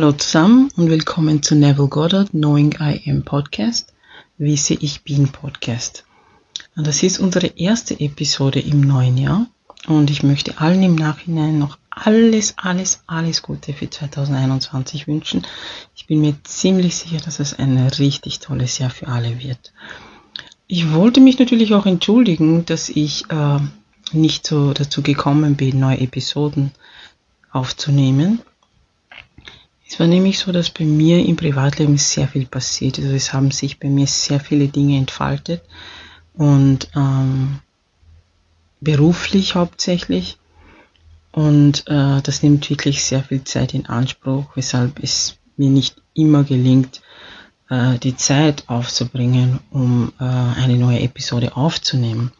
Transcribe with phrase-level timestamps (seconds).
[0.00, 3.92] Hallo zusammen und willkommen zu Neville Goddard Knowing I Am Podcast,
[4.38, 6.04] Wisse ich bin Podcast.
[6.74, 9.46] Das ist unsere erste Episode im neuen Jahr
[9.88, 15.46] und ich möchte allen im Nachhinein noch alles, alles, alles Gute für 2021 wünschen.
[15.94, 19.74] Ich bin mir ziemlich sicher, dass es ein richtig tolles Jahr für alle wird.
[20.66, 23.58] Ich wollte mich natürlich auch entschuldigen, dass ich äh,
[24.12, 26.70] nicht so dazu gekommen bin, neue Episoden
[27.52, 28.40] aufzunehmen.
[29.90, 33.06] Es war nämlich so, dass bei mir im Privatleben sehr viel passiert ist.
[33.06, 35.62] Also es haben sich bei mir sehr viele Dinge entfaltet
[36.32, 37.58] und ähm,
[38.80, 40.38] beruflich hauptsächlich.
[41.32, 46.44] Und äh, das nimmt wirklich sehr viel Zeit in Anspruch, weshalb es mir nicht immer
[46.44, 47.02] gelingt,
[47.68, 52.30] äh, die Zeit aufzubringen, um äh, eine neue Episode aufzunehmen.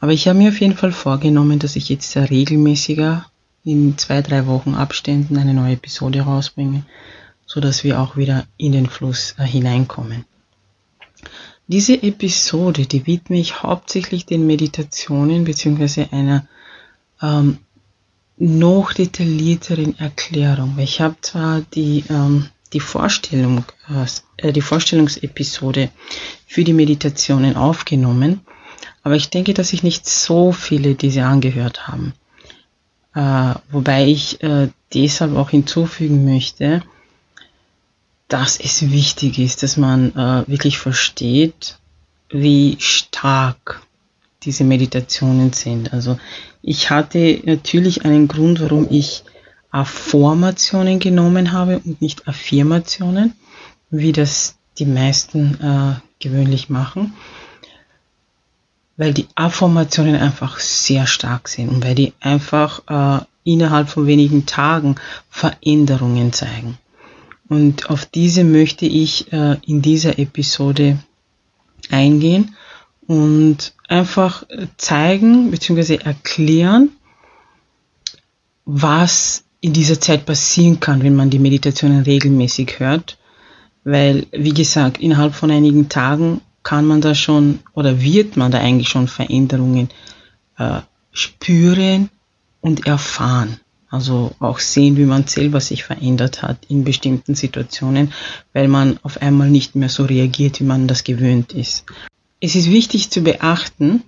[0.00, 3.24] Aber ich habe mir auf jeden Fall vorgenommen, dass ich jetzt regelmäßiger
[3.64, 6.84] in zwei, drei Wochen Abständen eine neue Episode rausbringe,
[7.46, 10.24] so dass wir auch wieder in den Fluss äh, hineinkommen.
[11.68, 16.06] Diese Episode, die widme ich hauptsächlich den Meditationen bzw.
[16.10, 16.46] einer
[17.22, 17.58] ähm,
[18.36, 20.76] noch detaillierteren Erklärung.
[20.78, 23.64] Ich habe zwar die, ähm, die Vorstellung,
[24.38, 25.90] äh, die Vorstellungsepisode
[26.46, 28.40] für die Meditationen aufgenommen,
[29.04, 32.14] aber ich denke, dass sich nicht so viele diese angehört haben.
[33.14, 36.82] Äh, wobei ich äh, deshalb auch hinzufügen möchte,
[38.28, 41.78] dass es wichtig ist, dass man äh, wirklich versteht,
[42.30, 43.82] wie stark
[44.42, 45.92] diese Meditationen sind.
[45.92, 46.18] Also
[46.62, 49.24] ich hatte natürlich einen Grund, warum ich
[49.70, 53.34] Affirmationen genommen habe und nicht Affirmationen,
[53.90, 57.12] wie das die meisten äh, gewöhnlich machen
[59.02, 64.46] weil die Affirmationen einfach sehr stark sind und weil die einfach äh, innerhalb von wenigen
[64.46, 64.94] Tagen
[65.28, 66.78] Veränderungen zeigen.
[67.48, 71.00] Und auf diese möchte ich äh, in dieser Episode
[71.90, 72.54] eingehen
[73.08, 74.44] und einfach
[74.76, 75.96] zeigen bzw.
[75.96, 76.90] erklären,
[78.64, 83.18] was in dieser Zeit passieren kann, wenn man die Meditationen regelmäßig hört.
[83.82, 88.58] Weil, wie gesagt, innerhalb von einigen Tagen kann man da schon oder wird man da
[88.58, 89.88] eigentlich schon Veränderungen
[90.58, 90.80] äh,
[91.12, 92.10] spüren
[92.60, 93.60] und erfahren.
[93.90, 98.12] Also auch sehen, wie man selber sich verändert hat in bestimmten Situationen,
[98.54, 101.84] weil man auf einmal nicht mehr so reagiert, wie man das gewöhnt ist.
[102.40, 104.02] Es ist wichtig zu beachten,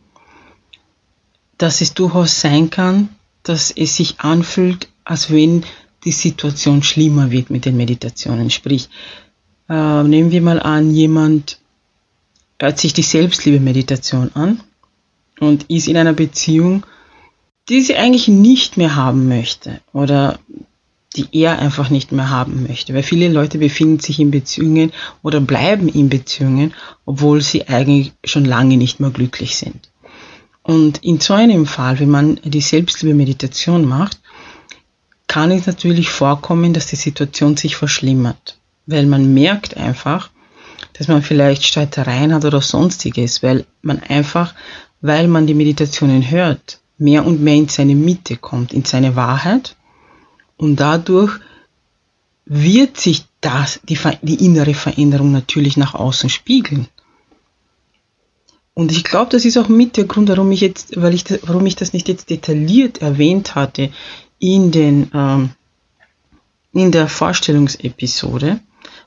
[1.58, 3.10] dass es durchaus sein kann,
[3.42, 5.64] dass es sich anfühlt, als wenn
[6.04, 8.50] die Situation schlimmer wird mit den Meditationen.
[8.50, 8.88] Sprich,
[9.68, 11.58] äh, nehmen wir mal an, jemand
[12.64, 14.60] hört sich die Selbstliebe-Meditation an
[15.38, 16.86] und ist in einer Beziehung,
[17.68, 20.38] die sie eigentlich nicht mehr haben möchte oder
[21.14, 22.94] die er einfach nicht mehr haben möchte.
[22.94, 24.92] Weil viele Leute befinden sich in Beziehungen
[25.22, 26.72] oder bleiben in Beziehungen,
[27.04, 29.90] obwohl sie eigentlich schon lange nicht mehr glücklich sind.
[30.62, 34.18] Und in so einem Fall, wenn man die Selbstliebe-Meditation macht,
[35.26, 38.58] kann es natürlich vorkommen, dass die Situation sich verschlimmert.
[38.86, 40.30] Weil man merkt einfach,
[40.94, 44.54] dass man vielleicht Streitereien hat oder sonstiges, weil man einfach,
[45.00, 49.76] weil man die Meditationen hört, mehr und mehr in seine Mitte kommt, in seine Wahrheit.
[50.56, 51.32] Und dadurch
[52.46, 56.88] wird sich das, die, die innere Veränderung natürlich nach außen spiegeln.
[58.74, 61.64] Und ich glaube, das ist auch mit der Grund, warum ich jetzt, weil ich, warum
[61.66, 63.92] ich das nicht jetzt detailliert erwähnt hatte
[64.40, 65.50] in den, ähm,
[66.72, 68.60] in der Vorstellungsepisode,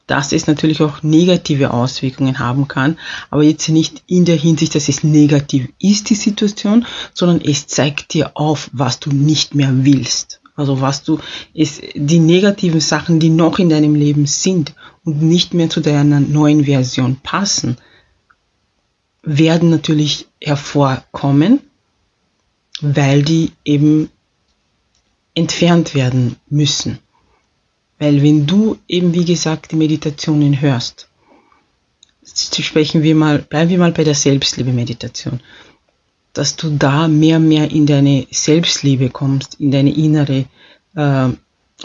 [0.08, 2.98] dass es natürlich auch negative Auswirkungen haben kann,
[3.30, 8.14] aber jetzt nicht in der Hinsicht, dass es negativ ist, die Situation, sondern es zeigt
[8.14, 10.42] dir auf, was du nicht mehr willst.
[10.56, 11.20] Also was du,
[11.54, 14.74] ist die negativen Sachen, die noch in deinem Leben sind
[15.04, 17.78] und nicht mehr zu deiner neuen Version passen,
[19.22, 21.60] werden natürlich hervorkommen,
[22.82, 24.10] weil die eben
[25.36, 27.00] entfernt werden müssen.
[28.00, 31.10] Weil wenn du eben, wie gesagt, die Meditationen hörst,
[32.24, 35.40] sprechen wir mal, bleiben wir mal bei der Selbstliebe-Meditation,
[36.34, 40.46] dass du da mehr und mehr in deine Selbstliebe kommst, in deine innere
[40.96, 41.30] äh,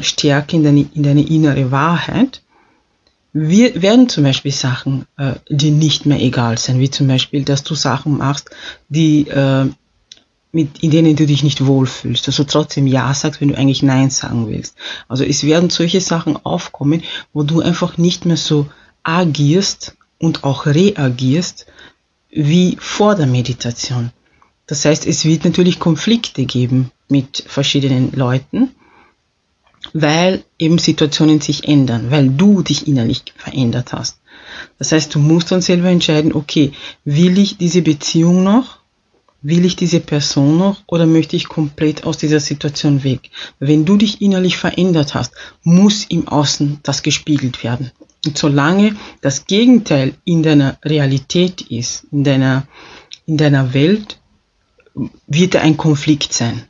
[0.01, 2.43] Stärke, in deine, in deine innere Wahrheit,
[3.33, 7.63] wir, werden zum Beispiel Sachen, äh, die nicht mehr egal sein, wie zum Beispiel, dass
[7.63, 8.51] du Sachen machst,
[8.89, 9.71] die äh,
[10.53, 14.11] mit, in denen du dich nicht wohlfühlst, also trotzdem Ja sagst, wenn du eigentlich Nein
[14.11, 14.77] sagen willst.
[15.09, 17.03] Also es werden solche Sachen aufkommen,
[17.33, 18.69] wo du einfach nicht mehr so
[19.03, 21.67] agierst und auch reagierst
[22.31, 24.11] wie vor der Meditation.
[24.67, 28.71] Das heißt, es wird natürlich Konflikte geben mit verschiedenen Leuten
[29.93, 34.19] weil eben Situationen sich ändern, weil du dich innerlich verändert hast.
[34.79, 36.73] Das heißt, du musst dann selber entscheiden, okay,
[37.05, 38.79] will ich diese Beziehung noch?
[39.43, 43.31] Will ich diese Person noch oder möchte ich komplett aus dieser Situation weg?
[43.59, 45.35] Wenn du dich innerlich verändert hast,
[45.65, 47.91] muss im Außen das gespiegelt werden.
[48.25, 52.69] Und solange das Gegenteil in deiner Realität ist, in deiner,
[53.27, 54.21] in deiner Welt,
[55.27, 56.63] wird da ein Konflikt sein.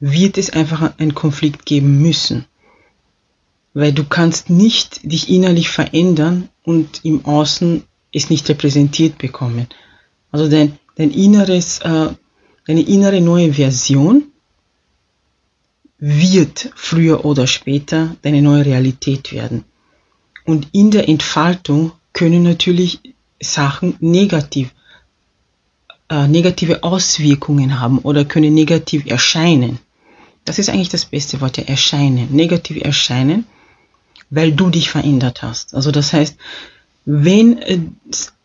[0.00, 2.46] Wird es einfach einen Konflikt geben müssen.
[3.72, 9.68] Weil du kannst nicht dich innerlich verändern und im Außen es nicht repräsentiert bekommen.
[10.32, 12.08] Also dein, dein inneres, äh,
[12.66, 14.24] deine innere neue Version
[15.98, 19.64] wird früher oder später deine neue Realität werden.
[20.44, 23.00] Und in der Entfaltung können natürlich
[23.40, 24.74] Sachen negativ,
[26.08, 29.78] äh, negative Auswirkungen haben oder können negativ erscheinen.
[30.44, 33.46] Das ist eigentlich das beste Wort, ja, erscheinen, negativ erscheinen,
[34.30, 35.74] weil du dich verändert hast.
[35.74, 36.36] Also das heißt,
[37.04, 37.80] wenn, äh,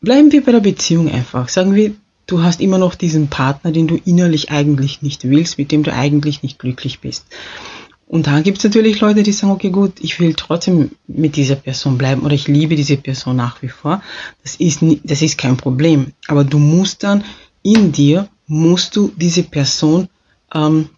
[0.01, 1.94] bleiben wir bei der Beziehung einfach, sagen wir,
[2.28, 5.94] du hast immer noch diesen Partner, den du innerlich eigentlich nicht willst, mit dem du
[5.94, 7.26] eigentlich nicht glücklich bist.
[8.08, 11.56] Und da gibt es natürlich Leute, die sagen, okay, gut, ich will trotzdem mit dieser
[11.56, 14.04] Person bleiben oder ich liebe diese Person nach wie vor.
[14.44, 16.12] Das ist, das ist kein Problem.
[16.28, 17.24] Aber du musst dann
[17.64, 20.10] in dir, musst du diese Person
[20.54, 20.90] ähm,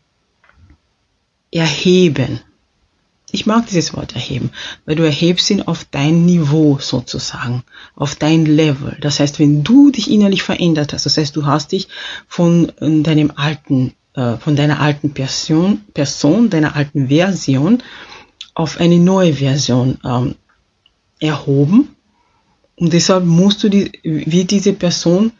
[1.51, 2.39] erheben.
[3.35, 4.51] Ich mag dieses Wort erheben,
[4.85, 7.63] weil du erhebst ihn auf dein Niveau sozusagen,
[7.95, 8.95] auf dein Level.
[9.01, 11.87] Das heißt, wenn du dich innerlich verändert hast, das heißt, du hast dich
[12.27, 17.81] von äh, deinem alten äh, von deiner alten Person, Person, deiner alten Version
[18.53, 20.35] auf eine neue Version ähm,
[21.19, 21.95] erhoben.
[22.75, 25.31] Und deshalb musst du die, wie diese Person,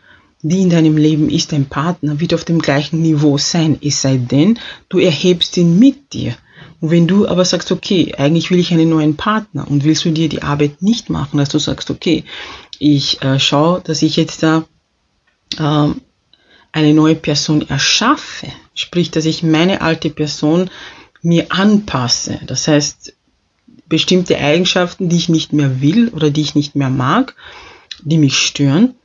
[0.41, 3.77] die in deinem Leben ist, dein Partner, wird auf dem gleichen Niveau sein.
[3.83, 4.57] Es sei denn,
[4.89, 6.35] du erhebst ihn mit dir.
[6.81, 10.11] Und wenn du aber sagst, okay, eigentlich will ich einen neuen Partner und willst du
[10.11, 12.23] dir die Arbeit nicht machen, dass du sagst, okay,
[12.79, 14.65] ich äh, schaue, dass ich jetzt da
[15.57, 15.93] äh,
[16.71, 20.69] eine neue Person erschaffe, sprich, dass ich meine alte Person
[21.21, 22.39] mir anpasse.
[22.47, 23.13] Das heißt,
[23.87, 27.35] bestimmte Eigenschaften, die ich nicht mehr will oder die ich nicht mehr mag,
[28.01, 28.95] die mich stören,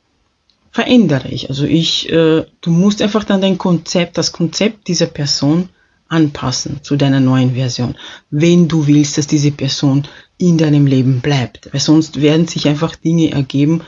[0.71, 1.49] verändere ich.
[1.49, 5.69] Also ich, äh, du musst einfach dann dein Konzept, das Konzept dieser Person
[6.09, 7.95] anpassen zu deiner neuen Version,
[8.31, 10.07] wenn du willst, dass diese Person
[10.37, 11.69] in deinem Leben bleibt.
[11.71, 13.81] Weil sonst werden sich einfach Dinge ergeben,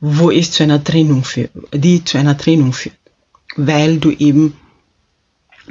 [0.00, 2.96] wo es zu einer Trennung führt, die zu einer Trennung führt,
[3.56, 4.56] weil du eben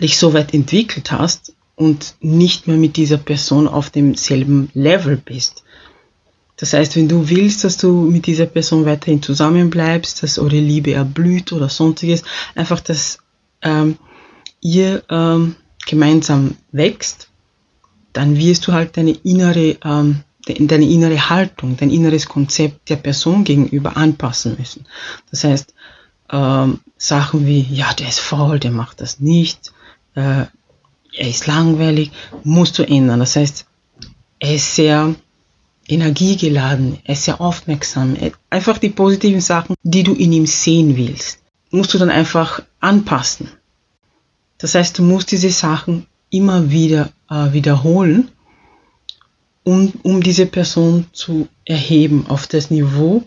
[0.02, 5.64] dich so weit entwickelt hast und nicht mehr mit dieser Person auf demselben Level bist.
[6.58, 10.94] Das heißt, wenn du willst, dass du mit dieser Person weiterhin zusammenbleibst, dass eure Liebe
[10.94, 12.24] erblüht oder sonstiges,
[12.56, 13.20] einfach, dass
[13.62, 13.98] ähm,
[14.62, 15.56] ihr ähm,
[15.94, 17.30] gemeinsam wächst,
[18.14, 23.44] dann wirst du halt deine innere ähm, deine innere Haltung, dein inneres Konzept der Person
[23.44, 24.86] gegenüber anpassen müssen.
[25.32, 25.74] Das heißt,
[26.32, 29.72] ähm, Sachen wie, ja, der ist faul, der macht das nicht,
[30.16, 30.46] äh,
[31.16, 32.12] er ist langweilig,
[32.44, 33.20] musst du ändern.
[33.20, 33.66] Das heißt,
[34.40, 35.16] er ist sehr
[35.88, 38.18] energiegeladen, er ist sehr aufmerksam.
[38.50, 43.50] Einfach die positiven Sachen, die du in ihm sehen willst, musst du dann einfach anpassen.
[44.64, 48.30] Das heißt, du musst diese Sachen immer wieder äh, wiederholen
[49.64, 53.24] um, um diese Person zu erheben auf das Niveau,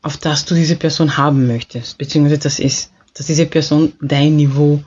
[0.00, 4.82] auf das du diese Person haben möchtest, beziehungsweise das ist, dass diese Person dein Niveau,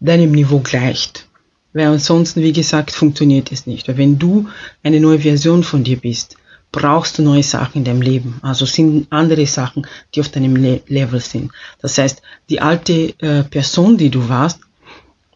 [0.00, 1.28] deinem Niveau gleicht.
[1.74, 3.86] Weil ansonsten, wie gesagt, funktioniert es nicht.
[3.86, 4.48] Weil wenn du
[4.82, 6.36] eine neue Version von dir bist,
[6.72, 8.40] brauchst du neue Sachen in deinem Leben.
[8.42, 11.52] Also sind andere Sachen, die auf deinem Le Level sind.
[11.80, 14.60] Das heißt, die alte äh, Person, die du warst,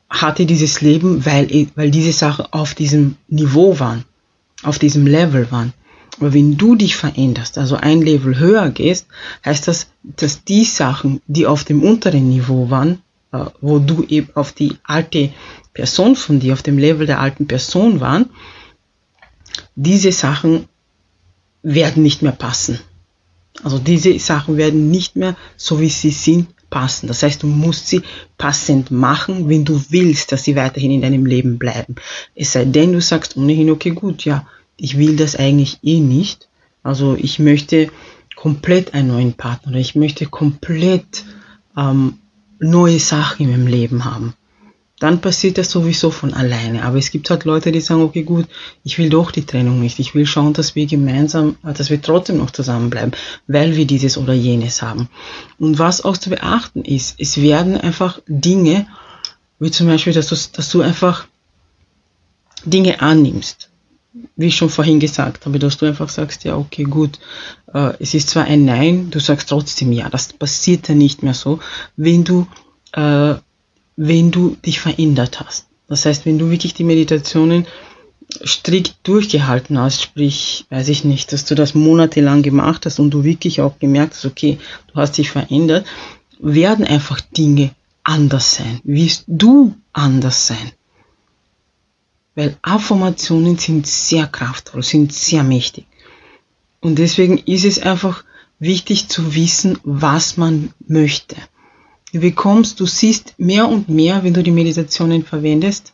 [0.09, 4.05] hatte dieses Leben, weil, weil diese Sachen auf diesem Niveau waren,
[4.62, 5.75] auf diesem Level waren.
[6.19, 9.07] Aber wenn du dich veränderst, also ein Level höher gehst,
[9.45, 13.02] heißt das, dass die Sachen, die auf dem unteren Niveau waren,
[13.33, 15.33] äh, wo du eben auf die alte
[15.75, 18.31] Person von dir, auf dem Level der alten Person waren,
[19.75, 20.69] diese Sachen
[21.75, 22.78] werden nicht mehr passen.
[23.64, 27.08] Also diese Sachen werden nicht mehr so wie sie sind passen.
[27.08, 28.02] Das heißt, du musst sie
[28.38, 31.96] passend machen, wenn du willst, dass sie weiterhin in deinem Leben bleiben.
[32.37, 34.46] Es sei denn, du sagst ohnehin, okay, gut, ja,
[34.76, 36.49] ich will das eigentlich eh nicht.
[36.85, 37.90] Also ich möchte
[38.37, 41.25] komplett einen neuen Partner oder ich möchte komplett
[41.76, 42.18] ähm,
[42.61, 44.35] neue Sachen in meinem Leben haben
[44.98, 46.84] dann passiert das sowieso von alleine.
[46.84, 48.46] Aber es gibt halt Leute, die sagen, okay, gut,
[48.82, 49.98] ich will doch die Trennung nicht.
[49.98, 53.12] Ich will schauen, dass wir gemeinsam, dass wir trotzdem noch zusammenbleiben,
[53.46, 55.08] weil wir dieses oder jenes haben.
[55.58, 58.86] Und was auch zu beachten ist, es werden einfach Dinge,
[59.58, 61.26] wie zum Beispiel, dass du, dass du einfach
[62.64, 63.70] Dinge annimmst,
[64.36, 67.18] wie ich schon vorhin gesagt habe, dass du einfach sagst, ja, okay, gut,
[67.72, 71.34] äh, es ist zwar ein Nein, du sagst trotzdem ja, das passiert ja nicht mehr
[71.34, 71.60] so,
[71.96, 72.46] wenn du,
[72.92, 73.34] äh,
[73.96, 75.66] wenn du dich verändert hast.
[75.88, 77.66] Das heißt, wenn du wirklich die Meditationen
[78.44, 83.24] strikt durchgehalten hast, sprich, weiß ich nicht, dass du das monatelang gemacht hast und du
[83.24, 84.58] wirklich auch gemerkt hast, okay,
[84.92, 85.86] du hast dich verändert,
[86.38, 87.70] werden einfach Dinge
[88.02, 90.72] anders sein, wirst du anders sein.
[92.34, 95.86] Weil Affirmationen sind sehr kraftvoll, sind sehr mächtig.
[96.80, 98.24] Und deswegen ist es einfach
[98.58, 101.36] wichtig zu wissen, was man möchte.
[102.12, 105.92] Du bekommst, du siehst mehr und mehr, wenn du die Meditationen verwendest,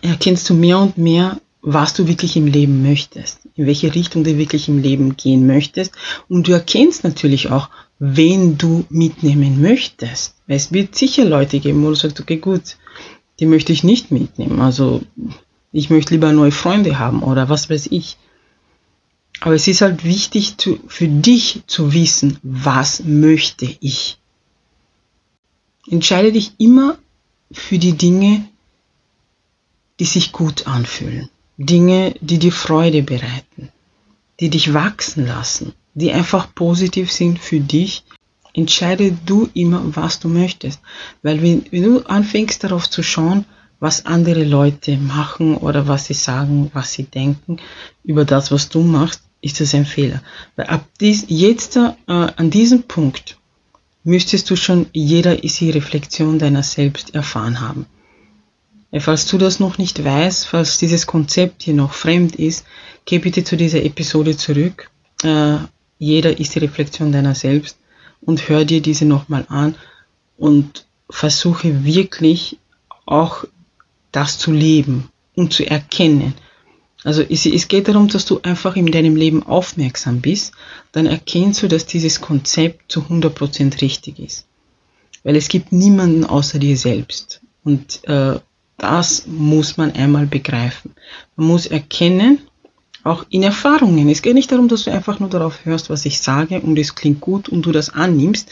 [0.00, 4.36] erkennst du mehr und mehr, was du wirklich im Leben möchtest, in welche Richtung du
[4.36, 5.92] wirklich im Leben gehen möchtest.
[6.28, 7.68] Und du erkennst natürlich auch,
[8.00, 10.34] wen du mitnehmen möchtest.
[10.48, 12.76] Es wird sicher Leute geben, wo du sagst, okay, gut,
[13.38, 14.60] die möchte ich nicht mitnehmen.
[14.60, 15.02] Also
[15.70, 18.16] ich möchte lieber neue Freunde haben oder was weiß ich.
[19.40, 24.18] Aber es ist halt wichtig zu, für dich zu wissen, was möchte ich.
[25.90, 26.98] Entscheide dich immer
[27.50, 28.44] für die Dinge,
[29.98, 31.28] die sich gut anfühlen.
[31.58, 33.68] Dinge, die dir Freude bereiten,
[34.40, 38.04] die dich wachsen lassen, die einfach positiv sind für dich.
[38.54, 40.80] Entscheide du immer, was du möchtest.
[41.22, 43.44] Weil wenn, wenn du anfängst darauf zu schauen,
[43.80, 47.58] was andere Leute machen oder was sie sagen, was sie denken
[48.04, 50.22] über das, was du machst, ist das ein Fehler.
[50.54, 53.38] Weil ab dies, jetzt äh, an diesem Punkt
[54.04, 57.86] müsstest du schon jeder ist die Reflexion deiner selbst erfahren haben.
[58.98, 62.66] Falls du das noch nicht weißt, falls dieses Konzept hier noch fremd ist,
[63.06, 64.90] geh bitte zu dieser Episode zurück.
[65.22, 65.56] Äh,
[65.98, 67.78] jeder ist die Reflexion deiner selbst
[68.20, 69.76] und hör dir diese nochmal an
[70.36, 72.58] und versuche wirklich
[73.06, 73.44] auch
[74.10, 76.34] das zu leben und zu erkennen.
[77.04, 80.52] Also es, es geht darum, dass du einfach in deinem Leben aufmerksam bist,
[80.92, 84.46] dann erkennst du, dass dieses Konzept zu 100% richtig ist.
[85.24, 87.40] Weil es gibt niemanden außer dir selbst.
[87.64, 88.38] Und äh,
[88.78, 90.94] das muss man einmal begreifen.
[91.36, 92.38] Man muss erkennen,
[93.04, 94.08] auch in Erfahrungen.
[94.08, 96.94] Es geht nicht darum, dass du einfach nur darauf hörst, was ich sage und es
[96.94, 98.48] klingt gut und du das annimmst.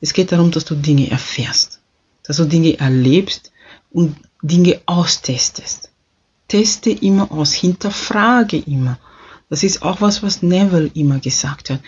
[0.00, 1.80] Es geht darum, dass du Dinge erfährst,
[2.22, 3.52] dass du Dinge erlebst
[3.90, 5.90] und Dinge austestest.
[6.48, 8.98] Teste immer aus, hinterfrage immer.
[9.48, 11.80] Das ist auch was, was Neville immer gesagt hat.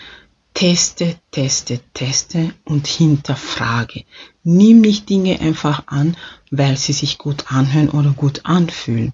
[0.53, 4.05] Teste, teste, teste und hinterfrage.
[4.43, 6.17] Nimm nicht Dinge einfach an,
[6.49, 9.13] weil sie sich gut anhören oder gut anfühlen.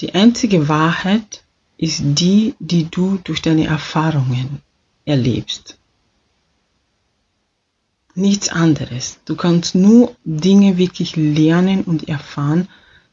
[0.00, 1.44] Die einzige Wahrheit
[1.76, 4.62] ist die, die du durch deine Erfahrungen
[5.04, 5.76] erlebst.
[8.14, 9.18] Nichts anderes.
[9.24, 12.68] Du kannst nur Dinge wirklich lernen und erfahren,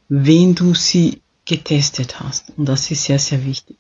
[0.10, 2.52] wenn du sie getestet hast.
[2.58, 3.78] Und das ist sehr, sehr wichtig.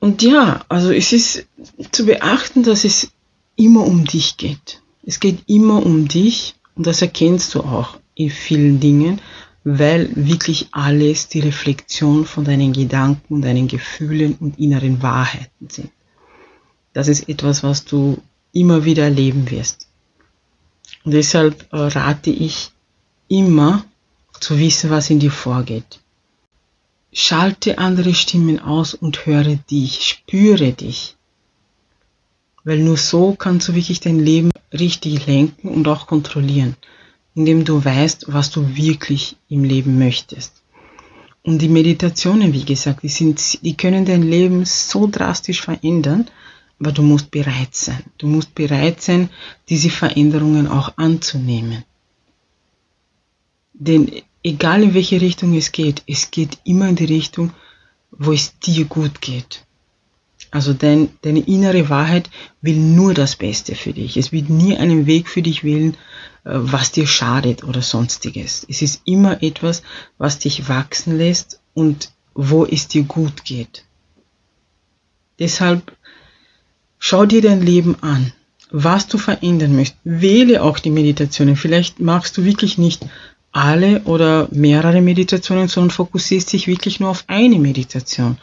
[0.00, 1.46] Und ja, also es ist
[1.92, 3.10] zu beachten, dass es
[3.56, 4.82] immer um dich geht.
[5.04, 9.20] Es geht immer um dich und das erkennst du auch in vielen Dingen,
[9.62, 15.90] weil wirklich alles die Reflexion von deinen Gedanken, deinen Gefühlen und inneren Wahrheiten sind.
[16.94, 19.86] Das ist etwas, was du immer wieder erleben wirst.
[21.04, 22.70] Und deshalb äh, rate ich
[23.28, 23.84] immer
[24.40, 26.00] zu wissen, was in dir vorgeht.
[27.12, 31.16] Schalte andere Stimmen aus und höre dich, spüre dich.
[32.64, 36.76] Weil nur so kannst du wirklich dein Leben richtig lenken und auch kontrollieren,
[37.34, 40.62] indem du weißt, was du wirklich im Leben möchtest.
[41.42, 46.28] Und die Meditationen, wie gesagt, die, sind, die können dein Leben so drastisch verändern,
[46.78, 48.02] aber du musst bereit sein.
[48.18, 49.30] Du musst bereit sein,
[49.68, 51.84] diese Veränderungen auch anzunehmen.
[53.72, 57.52] Denn egal in welche Richtung es geht, es geht immer in die Richtung,
[58.10, 59.64] wo es dir gut geht.
[60.50, 62.28] Also dein, deine innere Wahrheit
[62.60, 64.16] will nur das Beste für dich.
[64.16, 65.94] Es wird nie einen Weg für dich wählen,
[66.44, 68.66] äh, was dir schadet oder sonstiges.
[68.68, 69.82] Es ist immer etwas,
[70.18, 73.84] was dich wachsen lässt und wo es dir gut geht.
[75.38, 75.96] Deshalb
[76.98, 78.32] schau dir dein Leben an,
[78.70, 80.00] was du verändern möchtest.
[80.04, 81.56] Wähle auch die Meditationen.
[81.56, 83.06] Vielleicht magst du wirklich nicht
[83.52, 88.38] alle oder mehrere Meditationen, sondern fokussierst dich wirklich nur auf eine Meditation.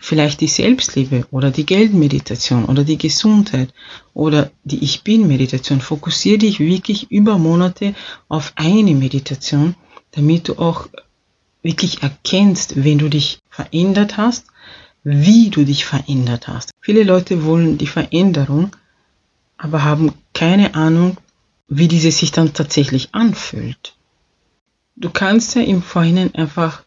[0.00, 3.68] Vielleicht die Selbstliebe oder die Geldmeditation oder die Gesundheit
[4.14, 5.82] oder die Ich Bin-Meditation.
[5.82, 7.94] Fokussiere dich wirklich über Monate
[8.28, 9.74] auf eine Meditation,
[10.12, 10.88] damit du auch
[11.62, 14.46] wirklich erkennst, wenn du dich verändert hast,
[15.04, 16.70] wie du dich verändert hast.
[16.80, 18.74] Viele Leute wollen die Veränderung,
[19.58, 21.18] aber haben keine Ahnung,
[21.68, 23.94] wie diese sich dann tatsächlich anfühlt
[25.00, 26.82] du kannst ja im Vorhinein einfach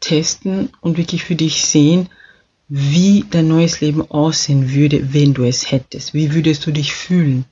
[0.00, 2.08] testen und wirklich für dich sehen,
[2.68, 6.12] wie dein neues Leben aussehen würde, wenn du es hättest.
[6.14, 7.46] Wie würdest du dich fühlen?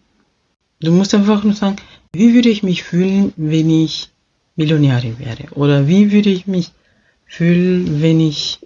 [0.81, 1.77] Du musst einfach nur sagen,
[2.13, 4.11] wie würde ich mich fühlen, wenn ich
[4.57, 5.51] Millionärin wäre?
[5.53, 6.71] Oder wie würde ich mich
[7.25, 8.59] fühlen, wenn ich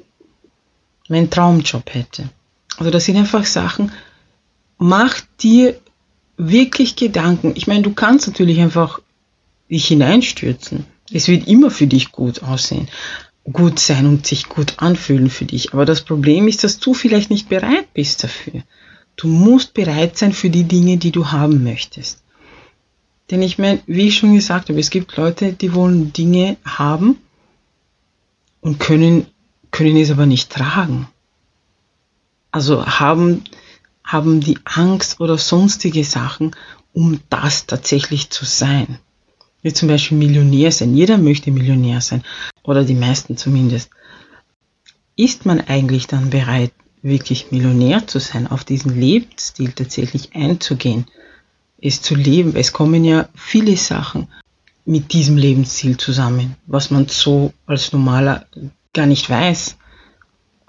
[1.09, 2.29] meinen Traumjob hätte?
[2.77, 3.93] Also das sind einfach Sachen,
[4.79, 5.79] mach dir
[6.37, 7.53] wirklich Gedanken.
[7.55, 9.01] Ich meine, du kannst natürlich einfach
[9.71, 10.85] dich hineinstürzen.
[11.13, 12.89] Es wird immer für dich gut aussehen,
[13.45, 15.73] gut sein und sich gut anfühlen für dich.
[15.73, 18.63] Aber das Problem ist, dass du vielleicht nicht bereit bist dafür.
[19.17, 22.23] Du musst bereit sein für die Dinge, die du haben möchtest.
[23.31, 27.19] Denn ich meine, wie ich schon gesagt habe, es gibt Leute, die wollen Dinge haben
[28.61, 29.27] und können,
[29.71, 31.09] können es aber nicht tragen.
[32.51, 33.45] Also haben,
[34.05, 36.57] haben die Angst oder sonstige Sachen,
[36.93, 38.99] um das tatsächlich zu sein.
[39.63, 40.95] Wie zum Beispiel Millionär sein.
[40.95, 42.23] Jeder möchte Millionär sein.
[42.63, 43.91] Oder die meisten zumindest.
[45.17, 51.07] Ist man eigentlich dann bereit, wirklich Millionär zu sein, auf diesen Lebensstil tatsächlich einzugehen,
[51.81, 52.57] es zu leben?
[52.57, 54.29] Es kommen ja viele Sachen
[54.85, 58.47] mit diesem Lebensstil zusammen, was man so als normaler
[58.93, 59.77] gar nicht weiß,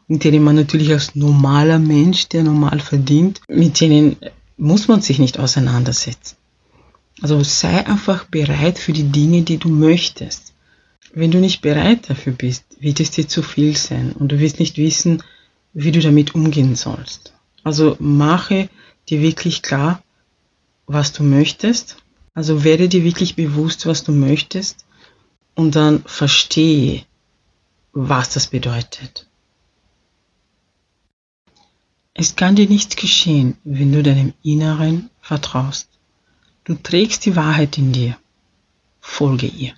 [0.08, 4.18] mit denen man natürlich als normaler Mensch, der normal verdient, mit denen
[4.58, 6.36] muss man sich nicht auseinandersetzen.
[7.22, 10.54] Also sei einfach bereit für die Dinge, die du möchtest.
[11.14, 14.60] Wenn du nicht bereit dafür bist, wird es dir zu viel sein und du wirst
[14.60, 15.22] nicht wissen,
[15.74, 17.34] wie du damit umgehen sollst.
[17.64, 18.70] Also mache
[19.10, 20.02] dir wirklich klar,
[20.88, 21.98] was du möchtest.
[22.34, 24.86] Also werde dir wirklich bewusst, was du möchtest
[25.54, 27.04] und dann verstehe,
[27.94, 29.28] was das bedeutet.
[32.14, 35.91] Es kann dir nichts geschehen, wenn du deinem Inneren vertraust.
[36.64, 38.18] Du trägst die Wahrheit in dir.
[39.00, 39.74] Folge ihr.